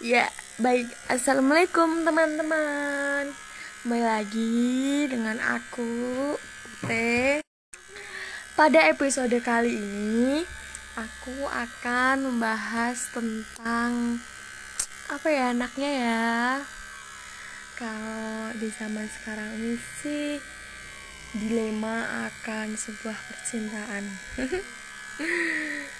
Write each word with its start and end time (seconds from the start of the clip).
Ya, 0.00 0.32
baik. 0.56 0.88
Assalamualaikum 1.12 2.08
teman-teman. 2.08 3.36
Kembali 3.84 4.00
lagi 4.00 5.04
dengan 5.12 5.36
aku, 5.36 5.92
Ute. 6.40 7.44
Pada 8.56 8.80
episode 8.88 9.36
kali 9.44 9.76
ini, 9.76 10.40
aku 10.96 11.44
akan 11.44 12.32
membahas 12.32 13.12
tentang 13.12 14.24
apa 15.12 15.28
ya 15.28 15.52
anaknya 15.52 15.90
ya. 15.92 16.32
Kalau 17.76 18.56
di 18.56 18.72
zaman 18.72 19.04
sekarang 19.04 19.52
ini 19.52 19.76
sih 20.00 20.40
dilema 21.36 22.24
akan 22.24 22.72
sebuah 22.72 23.20
percintaan. 23.28 24.04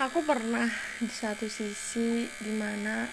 aku 0.00 0.24
pernah 0.24 0.64
di 0.96 1.12
satu 1.12 1.44
sisi 1.44 2.24
di 2.40 2.52
mana 2.56 3.04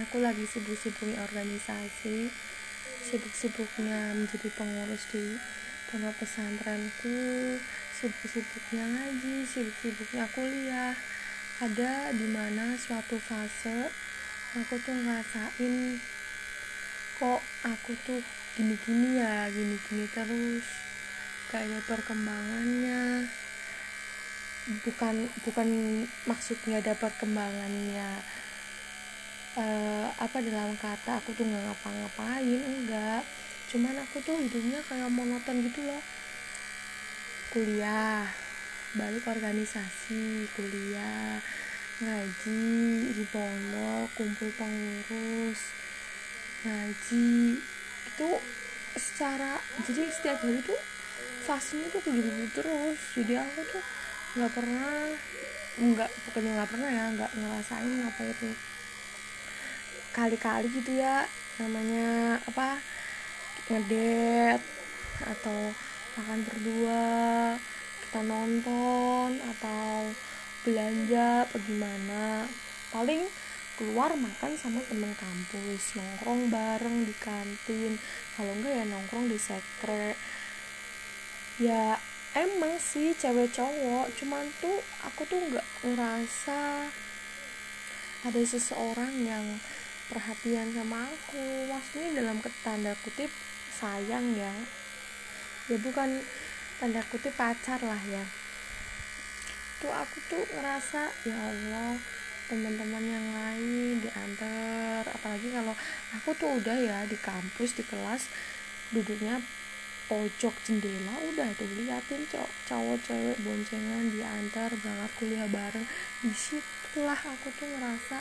aku 0.00 0.24
lagi 0.24 0.48
sibuk-sibuknya 0.48 1.20
organisasi 1.20 2.32
sibuk-sibuknya 3.04 4.16
menjadi 4.16 4.48
pengurus 4.56 5.04
di 5.12 5.36
pondok 5.92 6.16
pesantrenku 6.16 7.60
sibuk-sibuknya 7.92 8.88
ngaji 8.88 9.44
sibuk-sibuknya 9.44 10.24
kuliah. 10.32 10.96
Ada 11.60 12.16
di 12.16 12.24
mana 12.32 12.72
suatu 12.80 13.20
fase 13.20 13.92
aku 14.56 14.80
tuh 14.80 14.96
ngerasain 14.96 16.00
kok 17.20 17.44
aku 17.68 17.92
tuh 18.08 18.24
gini-gini 18.56 19.20
ya 19.20 19.44
gini-gini 19.52 20.08
terus 20.08 20.64
gak 21.52 21.68
ada 21.68 21.84
perkembangannya 21.84 23.28
bukan 24.86 25.26
bukan 25.42 25.68
maksudnya 26.30 26.78
ada 26.78 26.94
perkembangannya 26.94 28.22
uh, 29.58 30.06
apa 30.14 30.38
dalam 30.38 30.78
kata 30.78 31.18
aku 31.18 31.34
tuh 31.34 31.42
nggak 31.46 31.64
ngapa-ngapain 31.66 32.60
enggak. 32.62 33.22
Cuman 33.70 33.94
aku 34.02 34.22
tuh 34.22 34.38
hidupnya 34.38 34.82
kayak 34.86 35.10
monoton 35.10 35.62
gitu 35.66 35.80
loh. 35.86 36.02
Kuliah 37.50 38.30
balik 38.94 39.22
organisasi 39.26 40.50
kuliah 40.58 41.38
ngaji 42.02 42.66
di 43.14 43.24
pondok 43.30 44.10
kumpul 44.14 44.50
pengurus 44.54 45.60
ngaji. 46.66 47.58
Itu 48.10 48.28
secara 48.98 49.58
jadi 49.86 50.10
setiap 50.10 50.42
hari 50.42 50.62
tuh 50.66 50.78
fasenya 51.46 51.90
tuh 51.94 52.02
kayak 52.02 52.22
gitu 52.22 52.62
terus. 52.62 52.98
Jadi 53.14 53.34
aku 53.38 53.60
tuh 53.70 53.82
nggak 54.36 54.52
pernah. 54.54 55.14
Nggak 55.80 56.10
bukannya 56.28 56.50
nggak 56.60 56.70
pernah 56.70 56.90
ya 56.90 57.04
nggak 57.16 57.32
ngerasain 57.38 57.98
apa 58.04 58.22
itu. 58.26 58.50
Kali-kali 60.10 60.66
gitu 60.74 60.92
ya 60.98 61.24
namanya 61.60 62.40
apa 62.48 62.82
ngedet 63.70 64.60
atau 65.20 65.70
makan 66.18 66.40
berdua 66.42 67.04
kita 68.02 68.20
nonton 68.26 69.38
atau 69.38 70.10
belanja 70.66 71.46
apa 71.46 71.56
gimana. 71.62 72.44
Paling 72.90 73.22
keluar 73.78 74.12
makan 74.12 74.52
sama 74.60 74.84
temen 74.84 75.14
kampus 75.16 75.96
nongkrong 75.96 76.52
bareng 76.52 77.06
di 77.06 77.14
kantin. 77.16 77.96
Kalau 78.36 78.52
enggak 78.52 78.76
ya 78.76 78.84
nongkrong 78.84 79.30
di 79.30 79.38
sekre. 79.40 80.18
Ya 81.62 81.96
emang 82.34 82.78
sih 82.78 83.14
cewek 83.18 83.50
cowok 83.50 84.06
cuman 84.18 84.46
tuh 84.62 84.78
aku 85.02 85.26
tuh 85.26 85.40
nggak 85.50 85.66
ngerasa 85.82 86.86
ada 88.20 88.42
seseorang 88.44 89.24
yang 89.24 89.44
perhatian 90.12 90.74
sama 90.74 91.08
aku. 91.08 91.70
Maksudnya 91.70 92.20
dalam 92.20 92.42
tanda 92.60 92.92
kutip 93.00 93.30
sayang 93.72 94.36
ya. 94.36 94.52
Ya 95.70 95.76
bukan 95.80 96.20
tanda 96.82 97.00
kutip 97.08 97.32
pacar 97.38 97.80
lah 97.80 98.02
ya. 98.10 98.24
Tuh 99.80 99.88
aku 99.94 100.18
tuh 100.28 100.44
ngerasa 100.52 101.08
ya 101.24 101.36
Allah 101.38 101.96
teman-teman 102.50 103.04
yang 103.08 103.26
lain 103.32 104.04
diantar. 104.04 105.08
Apalagi 105.08 105.48
kalau 105.54 105.72
aku 106.12 106.36
tuh 106.36 106.60
udah 106.60 106.76
ya 106.76 106.98
di 107.08 107.16
kampus 107.16 107.78
di 107.78 107.86
kelas 107.86 108.28
duduknya 108.92 109.40
pojok 110.10 110.50
jendela 110.66 111.14
udah 111.30 111.54
tuh 111.54 111.70
liatin 111.78 112.26
cowok 112.26 112.50
cowok 112.66 112.98
cewek 113.06 113.38
boncengan 113.46 114.10
diantar 114.10 114.74
berangkat 114.82 115.10
kuliah 115.22 115.46
bareng. 115.46 115.86
Di 116.26 116.34
situlah 116.34 117.14
aku 117.14 117.46
tuh 117.54 117.70
ngerasa 117.70 118.18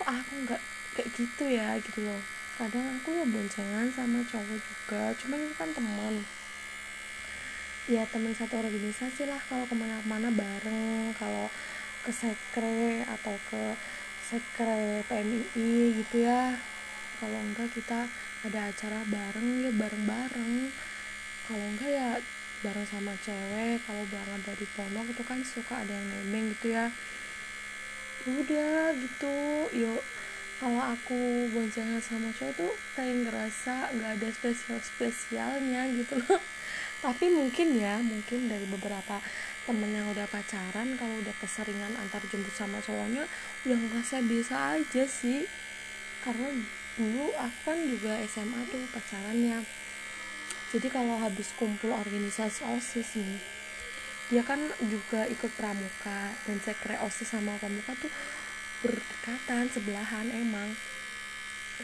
kok 0.00 0.08
aku 0.08 0.32
nggak 0.48 0.62
kayak 0.96 1.08
gitu 1.12 1.44
ya 1.52 1.76
gitu 1.76 2.08
loh. 2.08 2.24
Kadang 2.56 2.96
aku 2.96 3.12
ya 3.12 3.28
boncengan 3.28 3.92
sama 3.92 4.24
cowok 4.24 4.58
juga 4.64 5.12
cuma 5.20 5.36
itu 5.36 5.54
kan 5.60 5.68
temen. 5.76 6.24
Ya 7.84 8.08
temen 8.08 8.32
satu 8.32 8.64
organisasi 8.64 9.28
lah 9.28 9.44
kalau 9.44 9.68
ke 9.68 9.76
mana-mana 9.76 10.32
bareng 10.32 11.12
kalau 11.20 11.52
ke 12.00 12.08
sekre 12.08 13.04
atau 13.04 13.36
ke 13.52 13.76
sekre 14.24 15.04
PMI 15.04 16.00
gitu 16.00 16.24
ya. 16.24 16.56
Kalau 17.20 17.36
enggak 17.44 17.68
kita 17.76 18.08
ada 18.44 18.68
acara 18.68 19.00
bareng 19.08 19.64
ya 19.64 19.72
bareng-bareng. 19.72 20.68
Kalau 21.48 21.66
enggak 21.72 21.90
ya 21.92 22.08
bareng 22.64 22.88
sama 22.88 23.12
cewek 23.20 23.80
kalau 23.84 24.04
berangkat 24.08 24.56
dari 24.56 24.66
pondok 24.72 25.06
itu 25.12 25.22
kan 25.24 25.40
suka 25.44 25.84
ada 25.84 25.92
yang 25.92 26.08
nemeng 26.08 26.52
gitu 26.56 26.76
ya. 26.76 26.92
Udah 28.24 28.92
gitu 28.96 29.68
yuk 29.72 30.00
kalau 30.64 30.80
aku 30.80 31.50
boncengan 31.52 32.00
sama 32.00 32.32
cowok 32.32 32.56
tuh 32.56 32.72
kayak 32.96 33.26
ngerasa 33.26 33.90
nggak 33.90 34.12
ada 34.16 34.28
spesial 34.32 34.80
spesialnya 34.80 35.82
gitu 35.92 36.16
loh. 36.24 36.40
Tapi 37.04 37.28
mungkin 37.28 37.76
ya 37.76 38.00
mungkin 38.00 38.48
dari 38.48 38.64
beberapa 38.64 39.20
temen 39.68 39.92
yang 39.92 40.08
udah 40.08 40.24
pacaran 40.28 40.96
kalau 40.96 41.20
udah 41.20 41.36
keseringan 41.36 41.92
antar 42.00 42.24
jemput 42.32 42.52
sama 42.56 42.80
cowoknya 42.80 43.28
udah 43.68 43.76
ngerasa 43.76 44.24
biasa 44.24 44.54
aja 44.80 45.04
sih. 45.04 45.44
Karena 46.24 46.48
dulu 46.94 47.34
aku 47.34 47.58
kan 47.66 47.78
juga 47.90 48.14
SMA 48.30 48.60
tuh 48.70 48.82
pacarannya. 48.94 49.66
Jadi 50.74 50.86
kalau 50.90 51.18
habis 51.22 51.54
kumpul 51.54 51.94
organisasi 51.94 52.66
osis 52.74 53.14
nih 53.18 53.38
dia 54.32 54.40
kan 54.40 54.56
juga 54.88 55.28
ikut 55.28 55.52
pramuka 55.52 56.32
dan 56.48 56.56
sekre 56.64 56.96
osis 57.04 57.28
sama 57.28 57.54
pramuka 57.60 57.92
tuh 58.00 58.10
berdekatan 58.80 59.68
sebelahan 59.68 60.26
emang. 60.32 60.72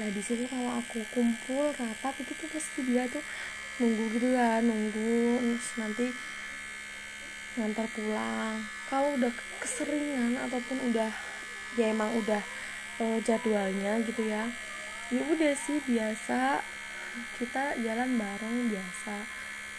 Nah 0.00 0.09
di 0.09 0.22
situ 0.25 0.49
kalau 0.49 0.81
aku 0.81 1.04
kumpul 1.12 1.70
rapat 1.76 2.15
itu 2.25 2.32
tuh 2.34 2.49
pasti 2.49 2.81
dia 2.88 3.04
tuh 3.12 3.22
nunggu 3.78 4.04
gitu 4.16 4.28
ya 4.32 4.65
nunggu 4.65 5.43
nanti 5.78 6.10
ngantar 7.60 7.87
pulang. 7.93 8.65
Kalau 8.88 9.15
udah 9.20 9.32
keseringan 9.60 10.41
ataupun 10.50 10.91
udah 10.91 11.10
ya 11.78 11.93
emang 11.93 12.10
udah 12.19 12.43
uh, 12.99 13.19
jadwalnya 13.22 14.00
gitu 14.03 14.26
ya 14.26 14.49
ya 15.10 15.22
udah 15.26 15.54
sih 15.59 15.78
biasa. 15.84 16.62
Kita 17.37 17.75
jalan 17.82 18.15
bareng 18.15 18.71
biasa. 18.71 19.16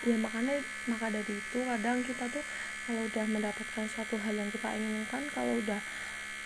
Ya 0.03 0.15
makanya 0.19 0.59
maka 0.91 1.07
dari 1.07 1.39
itu 1.39 1.59
kadang 1.63 2.03
kita 2.03 2.27
tuh 2.27 2.43
kalau 2.83 3.07
udah 3.07 3.25
mendapatkan 3.29 3.85
suatu 3.87 4.19
hal 4.19 4.35
yang 4.35 4.51
kita 4.51 4.67
inginkan 4.75 5.23
kalau 5.31 5.55
udah 5.61 5.79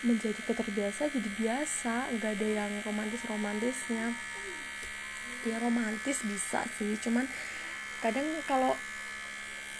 menjadi 0.06 0.38
keterbiasa 0.46 1.10
jadi 1.10 1.30
biasa. 1.34 2.14
Nggak 2.14 2.32
ada 2.38 2.48
yang 2.64 2.72
romantis 2.86 3.26
romantisnya 3.26 4.14
ya 5.42 5.56
romantis 5.58 6.22
bisa 6.22 6.62
sih. 6.78 6.94
Cuman 7.02 7.26
kadang 7.98 8.26
kalau 8.46 8.78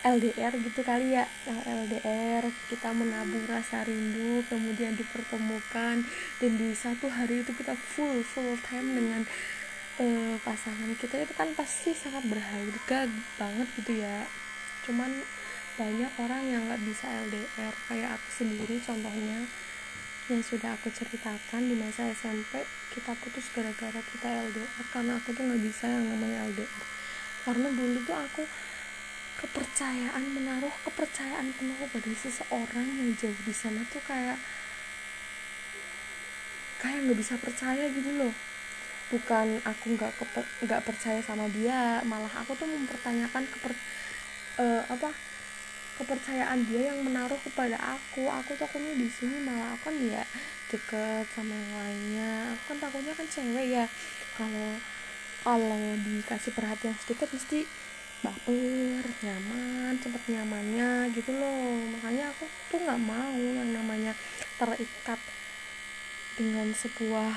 LDR 0.05 0.53
gitu 0.61 0.81
kali 0.84 1.17
ya. 1.17 1.25
LDR 1.47 2.45
kita 2.69 2.93
menabung 2.93 3.47
rasa 3.49 3.87
rindu 3.87 4.45
kemudian 4.51 4.93
dipertemukan 4.99 6.05
dan 6.43 6.53
di 6.59 6.75
satu 6.77 7.09
hari 7.09 7.41
itu 7.41 7.54
kita 7.57 7.72
full 7.72 8.21
full 8.21 8.59
time 8.66 8.93
dengan 8.93 9.22
uh, 10.03 10.37
pasangan 10.43 10.93
kita. 11.01 11.25
Itu 11.25 11.33
kan 11.33 11.57
pasti 11.57 11.97
sangat 11.97 12.27
berharga 12.28 13.09
banget 13.41 13.69
gitu 13.81 14.03
ya. 14.04 14.28
Cuman 14.84 15.25
banyak 15.77 16.13
orang 16.21 16.42
yang 16.49 16.63
nggak 16.69 16.83
bisa 16.89 17.04
LDR 17.28 17.75
kayak 17.89 18.16
aku 18.16 18.28
sendiri 18.45 18.81
contohnya 18.81 19.45
yang 20.27 20.42
sudah 20.42 20.75
aku 20.75 20.89
ceritakan 20.91 21.69
di 21.69 21.77
masa 21.78 22.10
SMP 22.10 22.65
kita 22.97 23.13
putus 23.21 23.47
gara-gara 23.53 24.01
kita 24.01 24.27
LDR 24.51 24.84
karena 24.89 25.21
aku 25.21 25.37
tuh 25.37 25.45
nggak 25.45 25.63
bisa 25.63 25.84
yang 25.84 26.04
namanya 26.16 26.49
LDR 26.49 26.84
karena 27.45 27.69
dulu 27.71 27.99
tuh 28.03 28.16
aku 28.16 28.42
kepercayaan 29.47 30.25
menaruh 30.34 30.75
kepercayaan 30.83 31.54
penuh 31.54 31.78
pada 31.78 32.10
seseorang 32.10 32.87
yang 32.98 33.15
jauh 33.15 33.41
di 33.47 33.54
sana 33.54 33.87
tuh 33.87 34.03
kayak 34.03 34.34
kayak 36.83 37.07
nggak 37.07 37.19
bisa 37.22 37.39
percaya 37.39 37.87
gitu 37.95 38.10
loh. 38.19 38.34
Bukan 39.07 39.63
aku 39.63 39.95
nggak 39.95 40.13
nggak 40.66 40.83
percaya 40.83 41.22
sama 41.22 41.47
dia 41.54 42.03
malah 42.03 42.43
aku 42.43 42.59
tuh 42.59 42.66
mempertanyakan 42.66 43.47
keper 43.47 43.72
uh, 44.59 44.83
apa 44.91 45.15
kepercayaan 45.97 46.66
dia 46.66 46.91
yang 46.91 47.07
menaruh 47.07 47.39
kepada 47.47 47.78
aku. 47.78 48.27
Aku 48.27 48.59
takutnya 48.59 48.99
di 48.99 49.07
sini 49.07 49.47
malah 49.47 49.78
aku 49.78 49.95
kan 49.95 49.97
ya 50.03 50.27
deket 50.66 51.25
sama 51.31 51.54
yang 51.54 51.72
lainnya. 51.78 52.33
Aku 52.59 52.75
kan 52.75 52.78
takutnya 52.83 53.15
kan 53.15 53.27
cewek 53.31 53.66
ya. 53.71 53.87
Kalau 54.34 54.75
kalau 55.47 55.78
dikasih 56.03 56.51
perhatian 56.59 56.99
sedikit 56.99 57.31
mesti 57.31 57.63
baper 58.27 59.05
nyaman 59.23 59.95
cepet 60.03 60.23
nyamannya 60.34 61.15
gitu 61.15 61.31
loh. 61.31 61.78
Makanya 61.95 62.34
aku 62.34 62.51
tuh 62.67 62.83
nggak 62.83 63.01
mau 63.07 63.31
yang 63.39 63.71
namanya 63.71 64.13
terikat 64.59 65.21
dengan 66.34 66.69
sebuah 66.75 67.33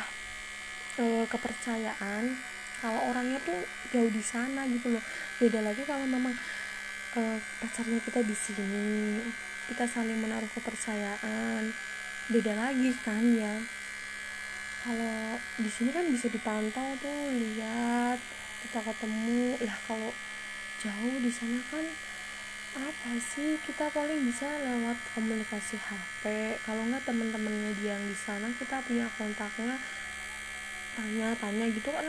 uh, 0.97 1.25
kepercayaan 1.29 2.33
kalau 2.79 3.11
orangnya 3.11 3.39
tuh 3.45 3.59
jauh 3.93 4.09
di 4.09 4.23
sana 4.25 4.65
gitu 4.65 4.89
loh. 4.97 5.03
Beda 5.37 5.61
lagi 5.61 5.85
kalau 5.85 6.09
memang 6.09 6.33
uh, 7.15 7.37
pacarnya 7.61 8.01
kita 8.01 8.25
di 8.25 8.35
sini 8.35 9.21
kita 9.69 9.85
saling 9.85 10.17
menaruh 10.17 10.49
kepercayaan. 10.57 11.69
Beda 12.33 12.53
lagi 12.57 12.89
kan 13.05 13.21
ya. 13.37 13.61
Kalau 14.79 15.37
di 15.59 15.69
sini 15.69 15.91
kan 15.91 16.07
bisa 16.07 16.31
dipantau 16.31 16.95
tuh 16.97 17.21
lihat 17.35 18.17
kita 18.65 18.79
ketemu. 18.81 19.59
Lah 19.61 19.77
kalau 19.85 20.11
jauh 20.79 21.15
di 21.19 21.27
sana 21.27 21.59
kan 21.67 21.85
apa 22.69 23.11
sih 23.17 23.57
kita 23.65 23.91
paling 23.91 24.29
bisa 24.29 24.45
lewat 24.45 24.95
komunikasi 25.17 25.75
HP 25.75 26.55
kalau 26.63 26.85
nggak 26.87 27.03
temen-temennya 27.03 27.71
dia 27.81 27.97
yang 27.97 28.05
di 28.05 28.15
sana 28.15 28.47
kita 28.55 28.79
punya 28.85 29.09
kontaknya 29.19 29.75
tanya-tanya 30.99 31.65
gitu 31.71 31.89
kan. 31.91 32.07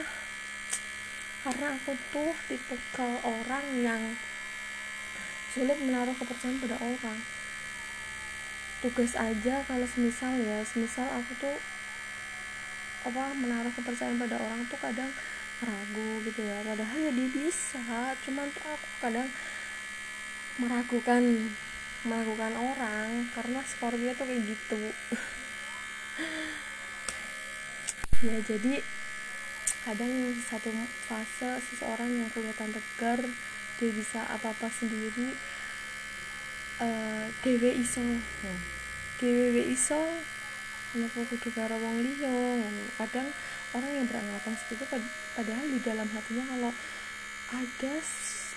Karena 1.40 1.66
aku 1.72 1.96
tuh 2.12 2.32
tipe 2.50 2.76
ke 2.92 3.08
orang 3.24 3.64
yang 3.80 4.02
sulit 5.50 5.78
menaruh 5.80 6.12
kepercayaan 6.14 6.60
pada 6.60 6.76
orang. 6.78 7.18
Tugas 8.84 9.12
aja 9.16 9.64
kalau 9.64 9.86
semisal 9.88 10.36
ya 10.40 10.60
semisal 10.64 11.08
aku 11.08 11.32
tuh 11.40 11.56
apa 13.00 13.32
menaruh 13.32 13.72
kepercayaan 13.72 14.20
pada 14.20 14.36
orang 14.36 14.60
tuh 14.68 14.76
kadang 14.76 15.08
ragu 15.60 16.10
gitu 16.24 16.40
ya. 16.44 16.64
Padahal 16.64 16.98
ya 16.98 17.12
dia 17.12 17.28
bisa. 17.28 18.16
Cuman 18.24 18.48
tuh 18.52 18.64
aku 18.64 18.88
kadang 19.00 19.28
meragukan 20.60 21.22
meragukan 22.04 22.52
orang 22.56 23.28
karena 23.36 23.60
Scorpio 23.64 24.12
tuh 24.16 24.26
kayak 24.28 24.42
gitu. 24.44 24.82
Ya 28.20 28.36
jadi 28.44 28.84
kadang 29.80 30.12
satu 30.44 30.68
fase 31.08 31.56
seseorang 31.72 32.20
yang 32.20 32.28
kelihatan 32.28 32.68
tegar 32.68 33.16
dia 33.80 33.90
bisa 33.96 34.20
apa-apa 34.28 34.68
sendiri 34.68 35.32
uh, 36.84 37.24
dewe 37.40 37.80
iso. 37.80 38.04
Hmm. 38.04 38.60
dewe 39.24 39.64
iso 39.72 39.96
kenapa 40.92 41.24
kudu 41.32 41.48
karo 41.56 41.80
wong 41.80 42.04
liya. 42.04 42.60
Kadang 43.00 43.32
orang 43.74 43.92
yang 44.02 44.06
beranggapan 44.06 44.54
seperti 44.58 44.82
itu 44.82 44.86
padahal 45.38 45.66
di 45.70 45.80
dalam 45.82 46.08
hatinya 46.10 46.44
kalau 46.50 46.72
ada 47.50 47.94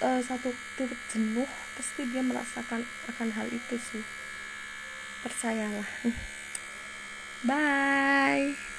uh, 0.06 0.22
satu 0.22 0.50
titik 0.78 1.00
jenuh 1.10 1.50
pasti 1.78 2.02
dia 2.10 2.22
merasakan 2.22 2.86
akan 3.10 3.30
hal 3.34 3.48
itu 3.50 3.76
sih. 3.78 4.04
Percayalah. 5.24 5.88
Bye 7.48 8.73